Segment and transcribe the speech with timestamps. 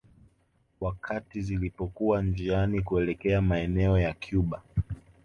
[0.81, 4.61] Wakati zilipokuwa njiani kuelekea maeneo ya Cuba